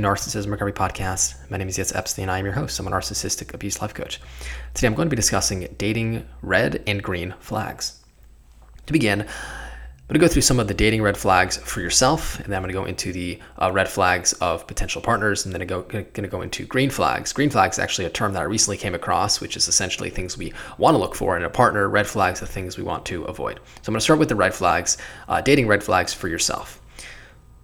Narcissism 0.00 0.50
Recovery 0.50 0.72
Podcast. 0.72 1.34
My 1.50 1.56
name 1.56 1.68
is 1.68 1.78
Yitz 1.78 1.94
Epstein. 1.94 2.24
And 2.24 2.30
I 2.30 2.38
am 2.38 2.44
your 2.44 2.54
host. 2.54 2.78
I'm 2.78 2.86
a 2.86 2.90
narcissistic 2.90 3.54
abuse 3.54 3.80
life 3.80 3.94
coach. 3.94 4.20
Today 4.74 4.86
I'm 4.86 4.94
going 4.94 5.06
to 5.06 5.10
be 5.10 5.16
discussing 5.16 5.68
dating 5.78 6.26
red 6.42 6.82
and 6.86 7.02
green 7.02 7.34
flags. 7.40 8.02
To 8.86 8.92
begin, 8.92 9.22
I'm 9.22 10.14
going 10.14 10.20
to 10.20 10.26
go 10.26 10.32
through 10.32 10.40
some 10.40 10.58
of 10.58 10.68
the 10.68 10.72
dating 10.72 11.02
red 11.02 11.18
flags 11.18 11.58
for 11.58 11.82
yourself, 11.82 12.40
and 12.40 12.46
then 12.46 12.56
I'm 12.56 12.62
going 12.62 12.72
to 12.72 12.80
go 12.80 12.86
into 12.86 13.12
the 13.12 13.38
uh, 13.58 13.70
red 13.70 13.90
flags 13.90 14.32
of 14.34 14.66
potential 14.66 15.02
partners, 15.02 15.44
and 15.44 15.52
then 15.54 15.60
I'm 15.60 15.68
going 15.68 16.06
to 16.06 16.28
go 16.28 16.40
into 16.40 16.64
green 16.64 16.88
flags. 16.88 17.34
Green 17.34 17.50
flags 17.50 17.76
is 17.76 17.78
actually 17.78 18.06
a 18.06 18.10
term 18.10 18.32
that 18.32 18.40
I 18.40 18.46
recently 18.46 18.78
came 18.78 18.94
across, 18.94 19.38
which 19.38 19.54
is 19.54 19.68
essentially 19.68 20.08
things 20.08 20.38
we 20.38 20.54
want 20.78 20.94
to 20.94 20.98
look 20.98 21.14
for 21.14 21.36
in 21.36 21.44
a 21.44 21.50
partner. 21.50 21.90
Red 21.90 22.06
flags 22.06 22.42
are 22.42 22.46
things 22.46 22.78
we 22.78 22.84
want 22.84 23.04
to 23.04 23.24
avoid. 23.24 23.56
So 23.56 23.88
I'm 23.88 23.92
going 23.92 23.98
to 23.98 24.00
start 24.00 24.18
with 24.18 24.30
the 24.30 24.34
red 24.34 24.54
flags, 24.54 24.96
uh, 25.28 25.42
dating 25.42 25.66
red 25.66 25.82
flags 25.82 26.14
for 26.14 26.28
yourself. 26.28 26.77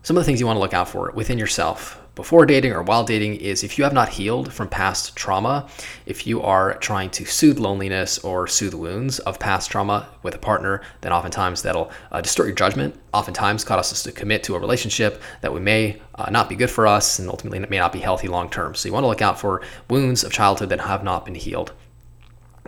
Some 0.05 0.19
of 0.19 0.21
the 0.21 0.27
things 0.27 0.39
you 0.39 0.47
want 0.47 0.59
to 0.59 0.61
look 0.61 0.75
out 0.75 0.91
for 0.91 1.11
within 1.15 1.39
yourself 1.39 1.99
before 2.15 2.45
dating 2.45 2.73
or 2.73 2.83
while 2.83 3.05
dating 3.05 3.37
is 3.37 3.65
if 3.65 3.79
you 3.79 3.85
have 3.85 3.95
not 3.95 4.11
healed 4.11 4.53
from 4.53 4.69
past 4.69 5.17
trauma, 5.17 5.67
if 6.05 6.27
you 6.27 6.43
are 6.43 6.75
trying 6.75 7.09
to 7.13 7.25
soothe 7.25 7.59
loneliness 7.59 8.19
or 8.19 8.47
soothe 8.47 8.75
wounds 8.75 9.19
of 9.21 9.41
past 9.41 9.71
trauma 9.71 10.07
with 10.23 10.35
a 10.35 10.39
partner, 10.39 10.83
then 11.01 11.11
oftentimes 11.11 11.63
that'll 11.63 11.91
uh, 12.13 12.21
distort 12.21 12.49
your 12.49 12.55
judgment. 12.55 12.95
Oftentimes, 13.15 13.65
cause 13.65 13.93
us 13.93 14.03
to 14.03 14.13
commit 14.13 14.43
to 14.43 14.55
a 14.55 14.59
relationship 14.59 15.23
that 15.41 15.55
we 15.55 15.61
may 15.61 15.99
uh, 16.17 16.29
not 16.31 16.51
be 16.51 16.55
good 16.55 16.71
for 16.71 16.87
us 16.87 17.19
and 17.19 17.31
ultimately 17.31 17.59
it 17.59 17.71
may 17.71 17.79
not 17.79 17.91
be 17.91 18.01
healthy 18.01 18.29
long 18.29 18.51
term. 18.51 18.75
So 18.75 18.87
you 18.87 18.93
want 18.93 19.05
to 19.05 19.09
look 19.09 19.23
out 19.23 19.41
for 19.41 19.63
wounds 19.89 20.23
of 20.23 20.33
childhood 20.33 20.69
that 20.69 20.81
have 20.81 21.03
not 21.03 21.25
been 21.25 21.35
healed. 21.35 21.73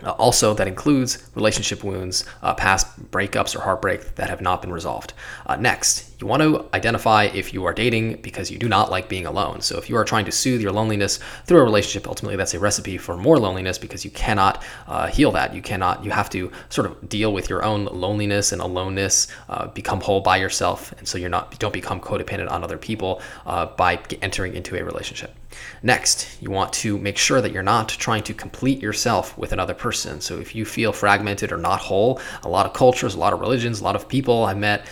Uh, 0.01 0.09
also, 0.13 0.55
that 0.55 0.67
includes 0.67 1.29
relationship 1.35 1.83
wounds, 1.83 2.25
uh, 2.41 2.55
past 2.55 3.11
breakups 3.11 3.55
or 3.55 3.61
heartbreak 3.61 4.15
that 4.15 4.31
have 4.31 4.41
not 4.41 4.63
been 4.63 4.73
resolved. 4.73 5.13
Uh, 5.45 5.55
next, 5.55 6.06
you 6.19 6.25
want 6.25 6.41
to 6.41 6.65
identify 6.73 7.25
if 7.25 7.53
you 7.53 7.65
are 7.65 7.73
dating 7.73 8.21
because 8.21 8.49
you 8.49 8.57
do 8.57 8.67
not 8.67 8.89
like 8.89 9.07
being 9.07 9.25
alone. 9.25 9.61
So, 9.61 9.77
if 9.77 9.89
you 9.89 9.95
are 9.97 10.03
trying 10.03 10.25
to 10.25 10.31
soothe 10.31 10.61
your 10.61 10.71
loneliness 10.71 11.19
through 11.45 11.59
a 11.59 11.63
relationship, 11.63 12.07
ultimately 12.07 12.35
that's 12.35 12.53
a 12.53 12.59
recipe 12.59 12.97
for 12.97 13.15
more 13.15 13.37
loneliness 13.37 13.77
because 13.77 14.03
you 14.03 14.11
cannot 14.11 14.63
uh, 14.87 15.07
heal 15.07 15.31
that. 15.33 15.53
You 15.53 15.61
cannot, 15.61 16.03
you 16.03 16.11
have 16.11 16.29
to 16.31 16.51
sort 16.69 16.87
of 16.87 17.07
deal 17.07 17.33
with 17.33 17.49
your 17.49 17.63
own 17.63 17.85
loneliness 17.85 18.51
and 18.51 18.61
aloneness, 18.61 19.27
uh, 19.49 19.67
become 19.67 20.01
whole 20.01 20.21
by 20.21 20.37
yourself. 20.37 20.91
And 20.97 21.07
so 21.07 21.17
you're 21.17 21.29
not, 21.29 21.57
don't 21.59 21.73
become 21.73 21.99
codependent 21.99 22.49
on 22.49 22.63
other 22.63 22.77
people 22.77 23.21
uh, 23.45 23.67
by 23.67 23.99
entering 24.21 24.55
into 24.55 24.75
a 24.75 24.83
relationship. 24.83 25.35
Next, 25.83 26.41
you 26.41 26.51
want 26.51 26.73
to 26.73 26.97
make 26.97 27.17
sure 27.17 27.41
that 27.41 27.51
you're 27.51 27.63
not 27.63 27.89
trying 27.89 28.23
to 28.23 28.33
complete 28.33 28.81
yourself 28.81 29.37
with 29.37 29.53
another 29.53 29.73
person. 29.73 30.21
So 30.21 30.39
if 30.39 30.55
you 30.55 30.65
feel 30.65 30.93
fragmented 30.93 31.51
or 31.51 31.57
not 31.57 31.79
whole, 31.79 32.19
a 32.43 32.49
lot 32.49 32.65
of 32.65 32.73
cultures, 32.73 33.15
a 33.15 33.19
lot 33.19 33.33
of 33.33 33.39
religions, 33.39 33.81
a 33.81 33.83
lot 33.83 33.95
of 33.95 34.07
people 34.07 34.45
I 34.45 34.53
met 34.53 34.85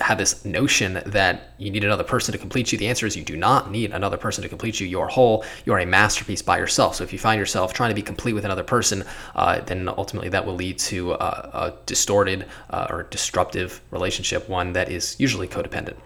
have 0.00 0.18
this 0.18 0.44
notion 0.44 1.02
that 1.06 1.52
you 1.58 1.70
need 1.70 1.84
another 1.84 2.04
person 2.04 2.32
to 2.32 2.38
complete 2.38 2.72
you. 2.72 2.78
The 2.78 2.88
answer 2.88 3.06
is 3.06 3.16
you 3.16 3.24
do 3.24 3.36
not 3.36 3.70
need 3.70 3.92
another 3.92 4.16
person 4.16 4.42
to 4.42 4.48
complete 4.48 4.80
you. 4.80 4.86
You're 4.86 5.08
whole. 5.08 5.44
You 5.64 5.72
are 5.74 5.78
a 5.78 5.86
masterpiece 5.86 6.42
by 6.42 6.58
yourself. 6.58 6.96
So 6.96 7.04
if 7.04 7.12
you 7.12 7.18
find 7.18 7.38
yourself 7.38 7.72
trying 7.72 7.90
to 7.90 7.94
be 7.94 8.02
complete 8.02 8.32
with 8.32 8.44
another 8.44 8.62
person, 8.62 9.04
uh, 9.34 9.60
then 9.60 9.88
ultimately 9.88 10.30
that 10.30 10.46
will 10.46 10.54
lead 10.54 10.78
to 10.78 11.12
uh, 11.12 11.72
a 11.72 11.86
distorted 11.86 12.46
uh, 12.70 12.86
or 12.90 13.04
disruptive 13.04 13.80
relationship, 13.90 14.48
one 14.48 14.72
that 14.72 14.90
is 14.90 15.16
usually 15.18 15.48
codependent. 15.48 15.96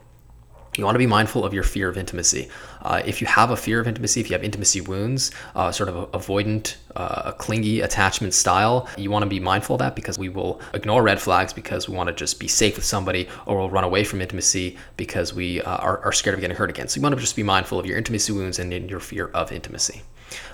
You 0.77 0.85
want 0.85 0.97
to 0.97 0.99
be 0.99 1.07
mindful 1.07 1.45
of 1.45 1.55
your 1.55 1.63
fear 1.63 1.89
of 1.89 1.97
intimacy. 1.97 2.49
Uh, 2.83 3.01
if 3.05 3.21
you 3.21 3.27
have 3.29 3.51
a 3.51 3.57
fear 3.57 3.81
of 3.81 3.87
intimacy, 3.87 4.21
if 4.21 4.29
you 4.29 4.35
have 4.35 4.43
intimacy 4.43 4.81
wounds, 4.81 5.31
uh, 5.55 5.71
sort 5.71 5.89
of 5.89 6.11
avoidant, 6.13 6.77
uh, 6.97 7.33
clingy 7.33 7.81
attachment 7.81 8.35
style, 8.35 8.89
you 8.97 9.11
want 9.11 9.23
to 9.23 9.29
be 9.29 9.39
mindful 9.39 9.75
of 9.77 9.79
that 9.81 9.95
because 9.95 10.19
we 10.19 10.29
will 10.29 10.61
ignore 10.73 11.03
red 11.03 11.21
flags 11.21 11.53
because 11.53 11.89
we 11.89 11.97
want 11.97 12.09
to 12.09 12.15
just 12.15 12.41
be 12.41 12.49
safe 12.49 12.77
with 12.77 12.85
somebody 12.85 13.29
or 13.47 13.57
we'll 13.57 13.71
run 13.71 13.85
away 13.85 14.03
from 14.03 14.21
intimacy 14.21 14.77
because 14.97 15.33
we 15.33 15.63
uh, 15.63 15.77
are, 15.77 15.99
are, 16.05 16.13
scared 16.13 16.35
of 16.35 16.41
getting 16.41 16.57
hurt 16.57 16.71
again. 16.71 16.89
So 16.89 16.99
you 16.99 17.03
want 17.03 17.15
to 17.15 17.21
just 17.21 17.37
be 17.37 17.43
mindful 17.43 17.79
of 17.79 17.87
your 17.87 17.97
intimacy 17.97 18.33
wounds 18.33 18.59
and 18.59 18.73
your 18.91 19.01
fear 19.01 19.29
of 19.29 19.53
intimacy. 19.53 20.03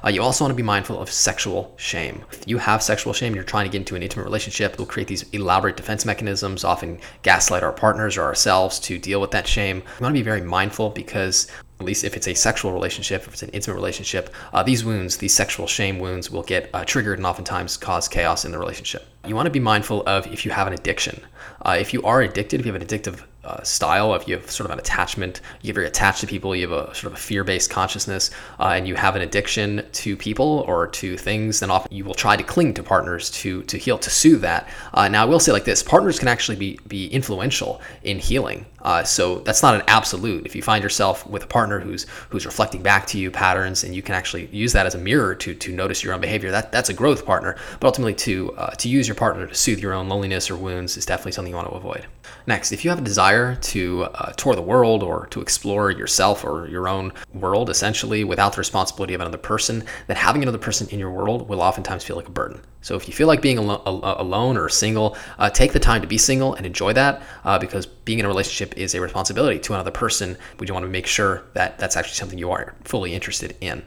Uh, 0.04 0.08
you 0.08 0.22
also 0.22 0.44
want 0.44 0.52
to 0.52 0.56
be 0.56 0.62
mindful 0.62 1.00
of 1.00 1.10
sexual 1.10 1.74
shame. 1.76 2.24
If 2.32 2.46
you 2.46 2.58
have 2.58 2.82
sexual 2.82 3.12
shame, 3.12 3.34
you're 3.34 3.44
trying 3.44 3.66
to 3.66 3.70
get 3.70 3.78
into 3.78 3.96
an 3.96 4.02
intimate 4.02 4.24
relationship, 4.24 4.78
we'll 4.78 4.86
create 4.86 5.08
these 5.08 5.28
elaborate 5.30 5.76
defense 5.76 6.04
mechanisms, 6.04 6.64
often 6.64 7.00
gaslight 7.22 7.62
our 7.62 7.72
partners 7.72 8.16
or 8.16 8.22
ourselves 8.22 8.78
to 8.80 8.98
deal 8.98 9.20
with 9.20 9.30
that 9.32 9.46
shame. 9.46 9.78
You 9.78 10.02
want 10.02 10.14
to 10.14 10.18
be 10.18 10.22
very 10.22 10.40
mindful 10.40 10.90
because 10.90 11.46
at 11.80 11.86
least 11.86 12.04
if 12.04 12.16
it's 12.16 12.28
a 12.28 12.34
sexual 12.34 12.72
relationship, 12.72 13.22
if 13.22 13.32
it's 13.32 13.42
an 13.42 13.50
intimate 13.50 13.74
relationship, 13.74 14.34
uh, 14.52 14.62
these 14.62 14.84
wounds, 14.84 15.16
these 15.16 15.34
sexual 15.34 15.66
shame 15.66 15.98
wounds, 15.98 16.30
will 16.30 16.42
get 16.42 16.68
uh, 16.74 16.84
triggered 16.84 17.18
and 17.18 17.26
oftentimes 17.26 17.76
cause 17.78 18.06
chaos 18.06 18.44
in 18.44 18.52
the 18.52 18.58
relationship. 18.58 19.06
You 19.26 19.34
want 19.34 19.46
to 19.46 19.50
be 19.50 19.60
mindful 19.60 20.02
of 20.06 20.26
if 20.26 20.44
you 20.44 20.50
have 20.50 20.66
an 20.66 20.74
addiction. 20.74 21.22
Uh, 21.64 21.76
if 21.78 21.94
you 21.94 22.02
are 22.02 22.20
addicted, 22.20 22.60
if 22.60 22.66
you 22.66 22.72
have 22.72 22.80
an 22.80 22.86
addictive 22.86 23.24
uh, 23.44 23.62
style, 23.62 24.14
if 24.14 24.28
you 24.28 24.36
have 24.36 24.50
sort 24.50 24.66
of 24.66 24.72
an 24.72 24.78
attachment, 24.78 25.40
you're 25.62 25.74
very 25.74 25.86
attached 25.86 26.20
to 26.20 26.26
people, 26.26 26.54
you 26.54 26.68
have 26.68 26.78
a 26.78 26.94
sort 26.94 27.12
of 27.12 27.14
a 27.14 27.22
fear-based 27.22 27.70
consciousness, 27.70 28.30
uh, 28.58 28.72
and 28.76 28.86
you 28.86 28.94
have 28.94 29.16
an 29.16 29.22
addiction 29.22 29.84
to 29.92 30.16
people 30.16 30.64
or 30.66 30.86
to 30.88 31.16
things, 31.16 31.60
then 31.60 31.70
often 31.70 31.94
you 31.94 32.04
will 32.04 32.14
try 32.14 32.36
to 32.36 32.42
cling 32.42 32.74
to 32.74 32.82
partners 32.82 33.30
to 33.30 33.62
to 33.64 33.78
heal, 33.78 33.98
to 33.98 34.10
soothe 34.10 34.42
that. 34.42 34.68
Uh, 34.92 35.08
now, 35.08 35.22
I 35.22 35.24
will 35.26 35.40
say 35.40 35.52
like 35.52 35.64
this: 35.64 35.82
partners 35.82 36.18
can 36.18 36.28
actually 36.28 36.56
be 36.56 36.78
be 36.86 37.06
influential 37.08 37.80
in 38.02 38.18
healing. 38.18 38.66
Uh, 38.82 39.04
so 39.04 39.40
that's 39.40 39.62
not 39.62 39.74
an 39.74 39.82
absolute. 39.88 40.46
If 40.46 40.56
you 40.56 40.62
find 40.62 40.82
yourself 40.82 41.26
with 41.26 41.44
a 41.44 41.46
partner 41.46 41.80
who's 41.80 42.06
who's 42.30 42.46
reflecting 42.46 42.82
back 42.82 43.06
to 43.08 43.18
you 43.18 43.30
patterns, 43.30 43.84
and 43.84 43.94
you 43.94 44.02
can 44.02 44.14
actually 44.14 44.46
use 44.46 44.72
that 44.72 44.86
as 44.86 44.94
a 44.94 44.98
mirror 44.98 45.34
to 45.36 45.54
to 45.54 45.72
notice 45.72 46.02
your 46.02 46.14
own 46.14 46.20
behavior, 46.20 46.50
that 46.50 46.72
that's 46.72 46.88
a 46.88 46.94
growth 46.94 47.24
partner. 47.24 47.56
But 47.78 47.88
ultimately, 47.88 48.14
to 48.14 48.52
uh, 48.56 48.70
to 48.70 48.88
use 48.88 49.08
your 49.08 49.14
partner 49.14 49.46
to 49.46 49.54
soothe 49.54 49.80
your 49.80 49.92
own 49.92 50.08
loneliness 50.08 50.50
or 50.50 50.56
wounds 50.56 50.96
is 50.96 51.06
definitely 51.06 51.32
something 51.32 51.52
you 51.52 51.56
want 51.56 51.68
to 51.68 51.74
avoid. 51.74 52.06
Next, 52.46 52.72
if 52.72 52.84
you 52.84 52.90
have 52.90 52.98
a 52.98 53.02
desire 53.02 53.29
to 53.60 54.04
uh, 54.04 54.32
tour 54.32 54.54
the 54.54 54.62
world 54.62 55.02
or 55.02 55.26
to 55.28 55.40
explore 55.40 55.90
yourself 55.90 56.44
or 56.44 56.68
your 56.68 56.88
own 56.88 57.12
world, 57.32 57.70
essentially 57.70 58.24
without 58.24 58.52
the 58.52 58.58
responsibility 58.58 59.14
of 59.14 59.20
another 59.20 59.38
person, 59.38 59.84
then 60.06 60.16
having 60.16 60.42
another 60.42 60.58
person 60.58 60.88
in 60.90 60.98
your 60.98 61.10
world 61.10 61.48
will 61.48 61.60
oftentimes 61.60 62.04
feel 62.04 62.16
like 62.16 62.28
a 62.28 62.32
burden. 62.32 62.60
So 62.82 62.96
if 62.96 63.06
you 63.06 63.14
feel 63.14 63.26
like 63.26 63.42
being 63.42 63.58
al- 63.58 63.82
al- 63.86 64.20
alone 64.20 64.56
or 64.56 64.68
single, 64.68 65.16
uh, 65.38 65.50
take 65.50 65.72
the 65.72 65.78
time 65.78 66.00
to 66.02 66.08
be 66.08 66.18
single 66.18 66.54
and 66.54 66.64
enjoy 66.66 66.92
that 66.94 67.22
uh, 67.44 67.58
because 67.58 67.86
being 67.86 68.18
in 68.18 68.24
a 68.24 68.28
relationship 68.28 68.76
is 68.78 68.94
a 68.94 69.00
responsibility 69.00 69.58
to 69.60 69.74
another 69.74 69.90
person. 69.90 70.36
We 70.58 70.70
want 70.70 70.84
to 70.84 70.88
make 70.88 71.06
sure 71.06 71.44
that 71.54 71.78
that's 71.78 71.96
actually 71.96 72.14
something 72.14 72.38
you 72.38 72.50
are 72.50 72.74
fully 72.84 73.14
interested 73.14 73.56
in. 73.60 73.82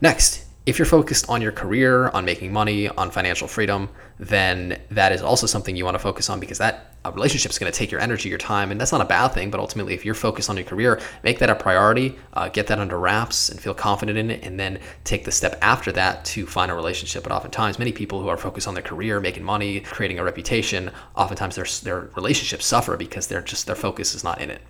Next, 0.00 0.44
if 0.64 0.78
you're 0.78 0.86
focused 0.86 1.28
on 1.28 1.42
your 1.42 1.50
career, 1.50 2.08
on 2.10 2.24
making 2.24 2.52
money, 2.52 2.88
on 2.88 3.10
financial 3.10 3.48
freedom, 3.48 3.88
then 4.18 4.80
that 4.90 5.10
is 5.10 5.20
also 5.20 5.46
something 5.46 5.74
you 5.74 5.84
want 5.84 5.96
to 5.96 5.98
focus 5.98 6.30
on 6.30 6.38
because 6.38 6.58
that 6.58 6.94
relationship 7.10 7.50
is 7.50 7.58
going 7.58 7.70
to 7.70 7.76
take 7.76 7.90
your 7.90 8.00
energy, 8.00 8.28
your 8.28 8.38
time, 8.38 8.70
and 8.70 8.80
that's 8.80 8.92
not 8.92 9.00
a 9.00 9.04
bad 9.04 9.28
thing. 9.28 9.50
But 9.50 9.58
ultimately, 9.58 9.92
if 9.94 10.04
you're 10.04 10.14
focused 10.14 10.48
on 10.48 10.56
your 10.56 10.64
career, 10.64 11.00
make 11.24 11.40
that 11.40 11.50
a 11.50 11.56
priority, 11.56 12.16
uh, 12.34 12.48
get 12.48 12.68
that 12.68 12.78
under 12.78 12.96
wraps, 12.96 13.48
and 13.48 13.58
feel 13.58 13.74
confident 13.74 14.16
in 14.16 14.30
it, 14.30 14.44
and 14.44 14.60
then 14.60 14.78
take 15.02 15.24
the 15.24 15.32
step 15.32 15.58
after 15.62 15.90
that 15.92 16.24
to 16.26 16.46
find 16.46 16.70
a 16.70 16.74
relationship. 16.74 17.24
But 17.24 17.32
oftentimes, 17.32 17.80
many 17.80 17.90
people 17.90 18.20
who 18.20 18.28
are 18.28 18.36
focused 18.36 18.68
on 18.68 18.74
their 18.74 18.84
career, 18.84 19.18
making 19.18 19.42
money, 19.42 19.80
creating 19.80 20.20
a 20.20 20.24
reputation, 20.24 20.92
oftentimes 21.16 21.56
their 21.56 21.66
their 21.82 22.10
relationships 22.14 22.66
suffer 22.66 22.96
because 22.96 23.26
they're 23.26 23.42
just 23.42 23.66
their 23.66 23.74
focus 23.74 24.14
is 24.14 24.22
not 24.22 24.40
in 24.40 24.50
it. 24.50 24.62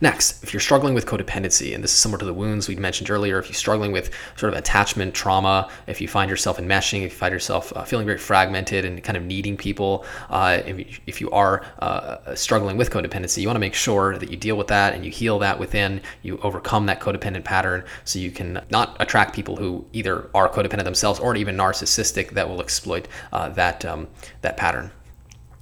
Next, 0.00 0.42
if 0.42 0.52
you're 0.52 0.60
struggling 0.60 0.94
with 0.94 1.06
codependency, 1.06 1.74
and 1.74 1.82
this 1.82 1.92
is 1.92 1.98
similar 1.98 2.18
to 2.18 2.24
the 2.24 2.34
wounds 2.34 2.68
we 2.68 2.76
mentioned 2.76 3.10
earlier, 3.10 3.38
if 3.38 3.46
you're 3.46 3.54
struggling 3.54 3.92
with 3.92 4.10
sort 4.36 4.52
of 4.52 4.58
attachment 4.58 5.14
trauma, 5.14 5.70
if 5.86 6.00
you 6.00 6.08
find 6.08 6.30
yourself 6.30 6.58
enmeshing, 6.58 7.02
if 7.02 7.12
you 7.12 7.18
find 7.18 7.32
yourself 7.32 7.72
uh, 7.74 7.84
feeling 7.84 8.06
very 8.06 8.18
fragmented 8.18 8.84
and 8.84 9.02
kind 9.02 9.16
of 9.16 9.24
needing 9.24 9.56
people, 9.56 10.04
uh, 10.28 10.60
if, 10.66 11.00
if, 11.06 11.20
you 11.20 11.30
are 11.30 11.64
uh, 11.78 12.34
struggling 12.34 12.76
with 12.76 12.90
codependency, 12.90 13.38
you 13.38 13.48
want 13.48 13.56
to 13.56 13.60
make 13.60 13.74
sure 13.74 14.18
that 14.18 14.30
you 14.30 14.36
deal 14.36 14.56
with 14.56 14.68
that 14.68 14.92
and 14.92 15.04
you 15.04 15.10
heal 15.10 15.38
that 15.38 15.58
within, 15.58 16.02
you 16.22 16.38
overcome 16.42 16.86
that 16.86 17.00
codependent 17.00 17.44
pattern 17.44 17.82
so 18.04 18.18
you 18.18 18.30
can 18.30 18.60
not 18.70 18.96
attract 19.00 19.34
people 19.34 19.56
who 19.56 19.84
either 19.92 20.28
are 20.34 20.48
codependent 20.48 20.84
themselves 20.84 21.18
or 21.20 21.34
even 21.36 21.56
narcissistic 21.56 22.30
that 22.30 22.48
will 22.48 22.60
exploit 22.60 23.08
uh, 23.32 23.48
that, 23.50 23.84
um, 23.84 24.06
that 24.42 24.56
pattern. 24.56 24.90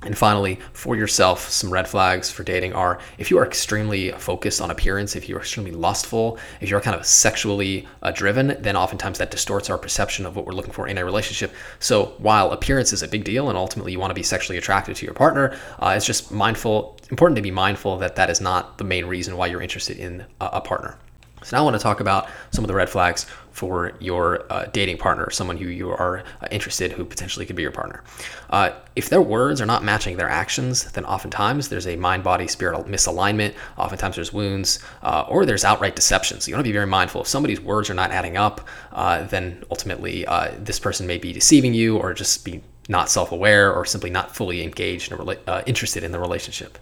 And 0.05 0.17
finally, 0.17 0.59
for 0.73 0.97
yourself, 0.97 1.49
some 1.49 1.73
red 1.73 1.89
flags 1.89 2.31
for 2.31 2.45
dating 2.45 2.75
are 2.75 2.99
if 3.19 3.31
you 3.31 3.39
are 3.39 3.47
extremely 3.47 4.11
focused 4.13 4.61
on 4.61 4.71
appearance, 4.71 5.17
if 5.17 5.29
you're 5.29 5.41
extremely 5.41 5.71
lustful, 5.71 6.39
if 6.61 6.69
you're 6.69 6.81
kind 6.81 6.95
of 6.95 7.07
sexually 7.07 7.89
uh, 8.03 8.11
driven, 8.11 8.57
then 8.61 8.77
oftentimes 8.77 9.19
that 9.19 9.31
distorts 9.31 9.71
our 9.71 9.79
perception 9.79 10.27
of 10.27 10.37
what 10.37 10.47
we're 10.47 10.53
looking 10.53 10.73
for 10.73 10.87
in 10.89 10.99
a 10.99 11.05
relationship. 11.05 11.53
So 11.79 12.15
while 12.19 12.53
appearance 12.53 12.93
is 12.93 13.03
a 13.03 13.09
big 13.09 13.25
deal 13.25 13.49
and 13.49 13.57
ultimately 13.57 13.93
you 13.93 13.99
want 13.99 14.11
to 14.11 14.15
be 14.15 14.23
sexually 14.23 14.59
attracted 14.59 14.97
to 14.97 15.07
your 15.07 15.15
partner, 15.15 15.57
uh, 15.79 15.95
it's 15.97 16.07
just 16.07 16.31
mindful, 16.31 16.99
important 17.11 17.37
to 17.37 17.43
be 17.43 17.51
mindful 17.51 17.97
that 17.99 18.17
that 18.17 18.29
is 18.29 18.41
not 18.41 18.79
the 18.79 18.85
main 18.85 19.07
reason 19.07 19.37
why 19.37 19.47
you're 19.47 19.63
interested 19.63 19.97
in 19.97 20.25
a, 20.41 20.47
a 20.55 20.61
partner. 20.61 20.99
So 21.45 21.57
now 21.57 21.63
I 21.63 21.65
want 21.65 21.77
to 21.77 21.83
talk 21.83 22.01
about 22.01 22.29
some 22.53 22.65
of 22.65 22.69
the 22.69 22.75
red 22.75 22.89
flags 22.89 23.27
for 23.53 23.93
your 24.01 24.51
uh, 24.51 24.65
dating 24.73 24.97
partner, 24.97 25.31
someone 25.31 25.59
who 25.59 25.69
you 25.69 25.91
are 25.91 26.25
uh, 26.41 26.49
interested, 26.51 26.91
who 26.91 27.05
potentially 27.05 27.47
could 27.47 27.55
be 27.55 27.63
your 27.63 27.71
partner. 27.71 28.03
Uh, 28.51 28.71
if 28.97 29.11
their 29.11 29.21
words 29.21 29.61
are 29.61 29.67
not 29.67 29.85
matching 29.85 30.17
their 30.17 30.29
actions, 30.29 30.91
then 30.93 31.05
oftentimes 31.05 31.69
there's 31.69 31.87
a 31.87 31.97
mind-body 31.97 32.49
spirit 32.49 32.75
misalignment. 32.87 33.55
Oftentimes 33.77 34.17
there's 34.17 34.33
wounds, 34.33 34.81
uh, 35.03 35.25
or 35.29 35.45
there's 35.45 35.65
outright 35.65 35.95
deception. 35.95 36.41
So 36.41 36.49
you 36.49 36.55
want 36.55 36.65
to 36.65 36.69
be 36.69 36.73
very 36.73 36.87
mindful. 36.87 37.21
If 37.21 37.29
somebody's 37.29 37.61
words 37.61 37.91
are 37.91 37.95
not 37.95 38.11
adding 38.11 38.37
up, 38.37 38.67
uh, 38.93 39.25
then 39.25 39.63
ultimately 39.71 40.27
uh, 40.27 40.53
this 40.59 40.81
person 40.81 41.07
may 41.07 41.19
be 41.19 41.33
deceiving 41.33 41.75
you, 41.75 41.99
or 41.99 42.15
just 42.15 42.45
be 42.45 42.63
not 42.89 43.09
self-aware, 43.11 43.73
or 43.73 43.85
simply 43.85 44.11
not 44.11 44.35
fully 44.35 44.63
engaged 44.63 45.13
and 45.13 45.39
interested 45.67 46.03
in 46.03 46.11
the 46.11 46.19
relationship. 46.19 46.79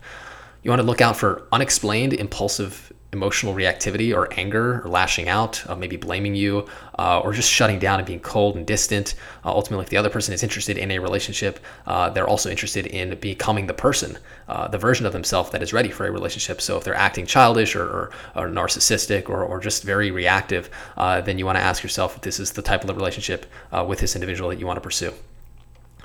You 0.63 0.71
want 0.71 0.81
to 0.81 0.87
look 0.87 1.01
out 1.01 1.17
for 1.17 1.49
unexplained, 1.53 2.13
impulsive 2.13 2.93
emotional 3.13 3.55
reactivity 3.55 4.15
or 4.17 4.33
anger 4.39 4.81
or 4.83 4.89
lashing 4.89 5.29
out, 5.29 5.63
uh, 5.69 5.77
maybe 5.77 5.97
blaming 5.97 6.35
you, 6.35 6.67
uh, 6.99 7.21
or 7.21 7.33
just 7.33 7.51
shutting 7.51 7.79
down 7.79 7.99
and 7.99 8.07
being 8.07 8.21
cold 8.21 8.57
and 8.57 8.67
distant. 8.67 9.15
Uh, 9.45 9.51
ultimately, 9.51 9.85
if 9.85 9.91
the 9.91 9.99
other 9.99 10.09
person 10.09 10.33
is 10.33 10.43
interested 10.43 10.79
in 10.79 10.91
a 10.91 10.99
relationship, 10.99 11.61
uh, 11.87 12.09
they're 12.09 12.27
also 12.27 12.49
interested 12.49 12.87
in 12.87 13.15
becoming 13.21 13.67
the 13.67 13.75
person, 13.75 14.17
uh, 14.49 14.67
the 14.69 14.79
version 14.79 15.05
of 15.05 15.13
themselves 15.13 15.51
that 15.51 15.63
is 15.63 15.75
ready 15.75 15.91
for 15.91 16.07
a 16.07 16.11
relationship. 16.11 16.63
So 16.63 16.79
if 16.79 16.85
they're 16.85 16.95
acting 16.95 17.27
childish 17.27 17.77
or, 17.77 17.85
or, 17.85 18.11
or 18.35 18.49
narcissistic 18.49 19.29
or, 19.29 19.45
or 19.45 19.61
just 19.61 19.83
very 19.83 20.11
reactive, 20.11 20.71
uh, 20.97 21.21
then 21.21 21.39
you 21.39 21.45
want 21.45 21.59
to 21.59 21.63
ask 21.63 21.83
yourself 21.83 22.17
if 22.17 22.23
this 22.23 22.41
is 22.41 22.53
the 22.53 22.63
type 22.63 22.83
of 22.83 22.97
relationship 22.97 23.45
with 23.87 24.01
this 24.01 24.17
individual 24.17 24.51
that 24.51 24.59
you 24.59 24.67
want 24.67 24.77
to 24.77 24.81
pursue. 24.81 25.13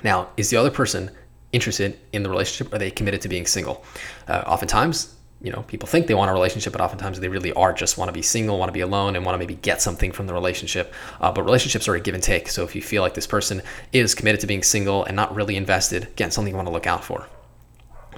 Now, 0.02 0.28
is 0.36 0.50
the 0.50 0.56
other 0.56 0.70
person 0.70 1.10
interested 1.52 1.98
in 2.12 2.22
the 2.22 2.30
relationship? 2.30 2.72
Are 2.74 2.78
they 2.78 2.90
committed 2.90 3.22
to 3.22 3.28
being 3.28 3.46
single? 3.46 3.84
oftentimes, 4.28 5.14
you 5.40 5.52
know, 5.52 5.62
people 5.62 5.86
think 5.86 6.08
they 6.08 6.14
want 6.14 6.30
a 6.30 6.34
relationship, 6.34 6.72
but 6.72 6.80
oftentimes 6.80 7.20
they 7.20 7.28
really 7.28 7.52
are 7.52 7.72
just 7.72 7.96
want 7.96 8.08
to 8.08 8.12
be 8.12 8.22
single, 8.22 8.58
want 8.58 8.68
to 8.68 8.72
be 8.72 8.80
alone, 8.80 9.14
and 9.14 9.24
want 9.24 9.34
to 9.34 9.38
maybe 9.38 9.54
get 9.54 9.80
something 9.80 10.10
from 10.10 10.26
the 10.26 10.32
relationship. 10.32 10.92
Uh, 11.20 11.30
but 11.30 11.44
relationships 11.44 11.86
are 11.86 11.94
a 11.94 12.00
give 12.00 12.14
and 12.14 12.22
take. 12.22 12.48
So 12.48 12.64
if 12.64 12.74
you 12.74 12.82
feel 12.82 13.02
like 13.02 13.14
this 13.14 13.26
person 13.26 13.62
is 13.92 14.14
committed 14.14 14.40
to 14.40 14.48
being 14.48 14.64
single 14.64 15.04
and 15.04 15.14
not 15.14 15.34
really 15.34 15.56
invested, 15.56 16.04
again, 16.04 16.32
something 16.32 16.52
you 16.52 16.56
want 16.56 16.66
to 16.66 16.72
look 16.72 16.88
out 16.88 17.04
for. 17.04 17.28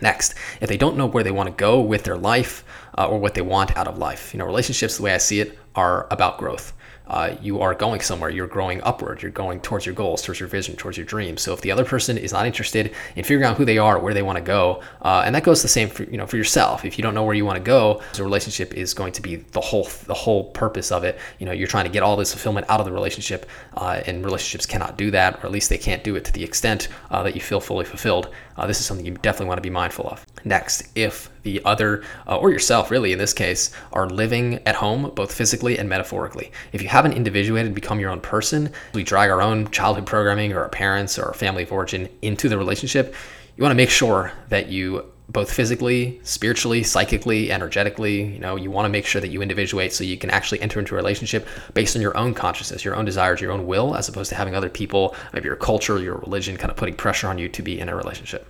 Next, 0.00 0.34
if 0.62 0.68
they 0.70 0.78
don't 0.78 0.96
know 0.96 1.06
where 1.06 1.22
they 1.22 1.30
want 1.30 1.48
to 1.48 1.54
go 1.54 1.78
with 1.78 2.04
their 2.04 2.16
life 2.16 2.64
uh, 2.96 3.06
or 3.06 3.18
what 3.18 3.34
they 3.34 3.42
want 3.42 3.76
out 3.76 3.86
of 3.86 3.98
life, 3.98 4.32
you 4.32 4.38
know, 4.38 4.46
relationships, 4.46 4.96
the 4.96 5.02
way 5.02 5.12
I 5.12 5.18
see 5.18 5.40
it, 5.40 5.58
are 5.74 6.06
about 6.10 6.38
growth 6.38 6.72
uh, 7.10 7.34
you 7.42 7.60
are 7.60 7.74
going 7.74 8.00
somewhere. 8.00 8.30
You're 8.30 8.46
growing 8.46 8.80
upward. 8.82 9.20
You're 9.20 9.32
going 9.32 9.60
towards 9.60 9.84
your 9.84 9.96
goals, 9.96 10.22
towards 10.22 10.38
your 10.38 10.48
vision, 10.48 10.76
towards 10.76 10.96
your 10.96 11.04
dreams. 11.04 11.42
So 11.42 11.52
if 11.52 11.60
the 11.60 11.72
other 11.72 11.84
person 11.84 12.16
is 12.16 12.32
not 12.32 12.46
interested 12.46 12.94
in 13.16 13.24
figuring 13.24 13.44
out 13.44 13.56
who 13.56 13.64
they 13.64 13.78
are, 13.78 13.98
where 13.98 14.14
they 14.14 14.22
want 14.22 14.38
to 14.38 14.44
go, 14.44 14.80
uh, 15.02 15.24
and 15.26 15.34
that 15.34 15.42
goes 15.42 15.60
the 15.60 15.68
same 15.68 15.88
for 15.88 16.04
you 16.04 16.16
know 16.16 16.26
for 16.26 16.36
yourself. 16.36 16.84
If 16.84 16.96
you 16.96 17.02
don't 17.02 17.14
know 17.14 17.24
where 17.24 17.34
you 17.34 17.44
want 17.44 17.56
to 17.56 17.64
go, 17.64 18.00
the 18.14 18.22
relationship 18.22 18.74
is 18.74 18.94
going 18.94 19.12
to 19.14 19.22
be 19.22 19.36
the 19.36 19.60
whole 19.60 19.88
the 20.06 20.14
whole 20.14 20.44
purpose 20.50 20.92
of 20.92 21.02
it. 21.02 21.18
You 21.40 21.46
know, 21.46 21.52
you're 21.52 21.66
trying 21.66 21.86
to 21.86 21.90
get 21.90 22.04
all 22.04 22.16
this 22.16 22.32
fulfillment 22.32 22.66
out 22.68 22.78
of 22.78 22.86
the 22.86 22.92
relationship, 22.92 23.46
uh, 23.76 24.00
and 24.06 24.24
relationships 24.24 24.64
cannot 24.64 24.96
do 24.96 25.10
that, 25.10 25.42
or 25.42 25.46
at 25.46 25.50
least 25.50 25.68
they 25.68 25.78
can't 25.78 26.04
do 26.04 26.14
it 26.14 26.24
to 26.26 26.32
the 26.32 26.44
extent 26.44 26.86
uh, 27.10 27.24
that 27.24 27.34
you 27.34 27.40
feel 27.40 27.60
fully 27.60 27.84
fulfilled. 27.84 28.28
Uh, 28.56 28.66
this 28.66 28.78
is 28.78 28.86
something 28.86 29.04
you 29.04 29.14
definitely 29.14 29.46
want 29.46 29.58
to 29.58 29.62
be 29.62 29.70
mindful 29.70 30.06
of. 30.08 30.24
Next, 30.44 30.88
if 30.94 31.30
the 31.42 31.62
other, 31.64 32.02
uh, 32.26 32.36
or 32.36 32.50
yourself 32.50 32.90
really 32.90 33.12
in 33.12 33.18
this 33.18 33.32
case, 33.32 33.70
are 33.92 34.08
living 34.08 34.60
at 34.66 34.74
home, 34.76 35.10
both 35.14 35.32
physically 35.32 35.78
and 35.78 35.88
metaphorically. 35.88 36.52
If 36.72 36.82
you 36.82 36.88
haven't 36.88 37.12
individuated, 37.12 37.74
become 37.74 38.00
your 38.00 38.10
own 38.10 38.20
person, 38.20 38.72
we 38.94 39.02
drag 39.02 39.30
our 39.30 39.42
own 39.42 39.70
childhood 39.70 40.06
programming 40.06 40.52
or 40.52 40.60
our 40.60 40.68
parents 40.68 41.18
or 41.18 41.26
our 41.26 41.34
family 41.34 41.62
of 41.62 41.72
origin 41.72 42.08
into 42.22 42.48
the 42.48 42.58
relationship, 42.58 43.14
you 43.56 43.62
want 43.62 43.72
to 43.72 43.76
make 43.76 43.90
sure 43.90 44.32
that 44.48 44.68
you 44.68 45.04
both 45.32 45.52
physically, 45.52 46.20
spiritually, 46.24 46.82
psychically, 46.82 47.52
energetically, 47.52 48.22
you 48.24 48.38
know, 48.38 48.56
you 48.56 48.70
want 48.70 48.86
to 48.86 48.88
make 48.88 49.06
sure 49.06 49.20
that 49.20 49.28
you 49.28 49.42
individuate 49.42 49.92
so 49.92 50.02
you 50.02 50.16
can 50.16 50.30
actually 50.30 50.60
enter 50.60 50.80
into 50.80 50.94
a 50.94 50.96
relationship 50.96 51.46
based 51.72 51.94
on 51.94 52.02
your 52.02 52.16
own 52.16 52.34
consciousness, 52.34 52.84
your 52.84 52.96
own 52.96 53.04
desires, 53.04 53.40
your 53.40 53.52
own 53.52 53.66
will, 53.66 53.94
as 53.94 54.08
opposed 54.08 54.30
to 54.30 54.34
having 54.34 54.54
other 54.54 54.68
people, 54.68 55.14
maybe 55.32 55.46
your 55.46 55.56
culture, 55.56 56.00
your 56.00 56.16
religion, 56.16 56.56
kind 56.56 56.70
of 56.70 56.76
putting 56.76 56.94
pressure 56.94 57.28
on 57.28 57.38
you 57.38 57.48
to 57.48 57.62
be 57.62 57.78
in 57.78 57.88
a 57.88 57.94
relationship. 57.94 58.46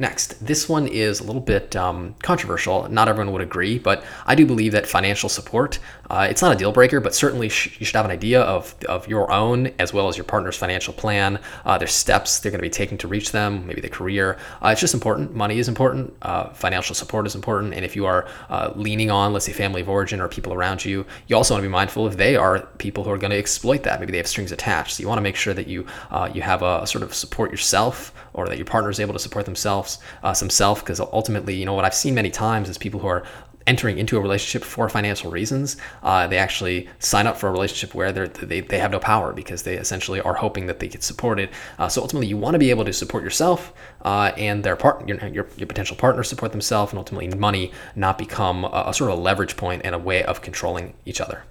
Next, 0.00 0.44
this 0.44 0.68
one 0.68 0.86
is 0.86 1.18
a 1.18 1.24
little 1.24 1.40
bit 1.40 1.74
um, 1.74 2.14
controversial. 2.22 2.88
Not 2.88 3.08
everyone 3.08 3.32
would 3.32 3.42
agree, 3.42 3.80
but 3.80 4.04
I 4.26 4.36
do 4.36 4.46
believe 4.46 4.70
that 4.72 4.86
financial 4.86 5.28
support, 5.28 5.80
uh, 6.08 6.28
it's 6.30 6.40
not 6.40 6.52
a 6.52 6.56
deal 6.56 6.70
breaker, 6.70 7.00
but 7.00 7.16
certainly 7.16 7.48
sh- 7.48 7.76
you 7.80 7.84
should 7.84 7.96
have 7.96 8.04
an 8.04 8.12
idea 8.12 8.42
of, 8.42 8.76
of 8.88 9.08
your 9.08 9.32
own 9.32 9.72
as 9.80 9.92
well 9.92 10.06
as 10.06 10.16
your 10.16 10.24
partner's 10.24 10.56
financial 10.56 10.94
plan. 10.94 11.40
Uh, 11.64 11.78
there's 11.78 11.92
steps 11.92 12.38
they're 12.38 12.52
going 12.52 12.60
to 12.60 12.62
be 12.62 12.70
taking 12.70 12.96
to 12.98 13.08
reach 13.08 13.32
them, 13.32 13.66
maybe 13.66 13.80
the 13.80 13.88
career. 13.88 14.38
Uh, 14.62 14.68
it's 14.68 14.80
just 14.80 14.94
important. 14.94 15.34
Money 15.34 15.58
is 15.58 15.66
important. 15.66 16.14
Uh, 16.22 16.50
financial 16.50 16.94
support 16.94 17.26
is 17.26 17.34
important. 17.34 17.74
And 17.74 17.84
if 17.84 17.96
you 17.96 18.06
are 18.06 18.28
uh, 18.50 18.72
leaning 18.76 19.10
on, 19.10 19.32
let's 19.32 19.46
say, 19.46 19.52
family 19.52 19.80
of 19.80 19.88
origin 19.88 20.20
or 20.20 20.28
people 20.28 20.54
around 20.54 20.84
you, 20.84 21.04
you 21.26 21.34
also 21.34 21.54
want 21.54 21.62
to 21.62 21.68
be 21.68 21.72
mindful 21.72 22.06
if 22.06 22.16
they 22.16 22.36
are 22.36 22.60
people 22.78 23.02
who 23.02 23.10
are 23.10 23.18
going 23.18 23.32
to 23.32 23.38
exploit 23.38 23.82
that. 23.82 23.98
Maybe 23.98 24.12
they 24.12 24.18
have 24.18 24.28
strings 24.28 24.52
attached. 24.52 24.94
So 24.94 25.02
you 25.02 25.08
want 25.08 25.18
to 25.18 25.22
make 25.22 25.36
sure 25.36 25.54
that 25.54 25.66
you, 25.66 25.86
uh, 26.12 26.30
you 26.32 26.42
have 26.42 26.62
a 26.62 26.86
sort 26.86 27.02
of 27.02 27.12
support 27.12 27.50
yourself 27.50 28.12
or 28.38 28.46
that 28.46 28.56
your 28.56 28.66
partner 28.66 28.88
is 28.88 29.00
able 29.00 29.12
to 29.12 29.18
support 29.18 29.44
themselves, 29.44 29.87
uh, 30.22 30.34
some 30.34 30.50
self, 30.50 30.80
because 30.80 31.00
ultimately, 31.00 31.54
you 31.54 31.64
know, 31.64 31.74
what 31.74 31.84
I've 31.84 31.94
seen 31.94 32.14
many 32.14 32.30
times 32.30 32.68
is 32.68 32.76
people 32.76 33.00
who 33.00 33.06
are 33.06 33.24
entering 33.68 33.98
into 33.98 34.16
a 34.16 34.20
relationship 34.20 34.66
for 34.66 34.88
financial 34.88 35.30
reasons, 35.30 35.76
uh, 36.02 36.26
they 36.26 36.38
actually 36.38 36.88
sign 36.98 37.26
up 37.26 37.36
for 37.36 37.48
a 37.48 37.52
relationship 37.52 37.94
where 37.94 38.10
they 38.12 38.60
they 38.60 38.78
have 38.78 38.90
no 38.90 38.98
power 38.98 39.32
because 39.32 39.62
they 39.62 39.76
essentially 39.76 40.20
are 40.22 40.34
hoping 40.34 40.66
that 40.66 40.80
they 40.80 40.88
get 40.88 41.02
supported. 41.02 41.50
Uh, 41.78 41.88
so 41.88 42.00
ultimately, 42.00 42.26
you 42.26 42.38
want 42.38 42.54
to 42.54 42.58
be 42.58 42.70
able 42.70 42.84
to 42.84 42.92
support 42.92 43.22
yourself 43.22 43.72
uh, 44.02 44.32
and 44.36 44.64
their 44.64 44.74
part, 44.74 45.06
your, 45.06 45.18
your, 45.28 45.46
your, 45.56 45.66
potential 45.66 45.96
partner 45.96 46.22
support 46.24 46.50
themselves, 46.50 46.92
and 46.92 46.98
ultimately 46.98 47.28
money 47.28 47.70
not 47.94 48.16
become 48.16 48.64
a, 48.64 48.84
a 48.86 48.94
sort 48.94 49.10
of 49.10 49.18
a 49.18 49.20
leverage 49.20 49.56
point 49.56 49.82
and 49.84 49.94
a 49.94 49.98
way 49.98 50.22
of 50.24 50.40
controlling 50.40 50.94
each 51.04 51.20
other. 51.20 51.44